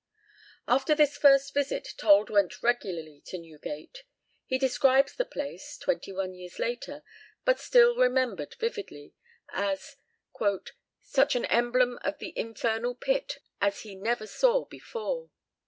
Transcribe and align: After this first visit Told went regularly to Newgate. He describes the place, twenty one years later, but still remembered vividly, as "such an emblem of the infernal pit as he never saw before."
After 0.67 0.95
this 0.95 1.15
first 1.15 1.53
visit 1.53 1.93
Told 1.95 2.31
went 2.31 2.63
regularly 2.63 3.21
to 3.27 3.37
Newgate. 3.37 4.01
He 4.47 4.57
describes 4.57 5.13
the 5.13 5.25
place, 5.25 5.77
twenty 5.77 6.11
one 6.11 6.33
years 6.33 6.57
later, 6.57 7.03
but 7.45 7.59
still 7.59 7.95
remembered 7.95 8.55
vividly, 8.59 9.13
as 9.49 9.97
"such 11.03 11.35
an 11.35 11.45
emblem 11.45 11.99
of 12.01 12.17
the 12.17 12.33
infernal 12.35 12.95
pit 12.95 13.37
as 13.61 13.81
he 13.81 13.93
never 13.93 14.25
saw 14.25 14.65
before." 14.65 15.29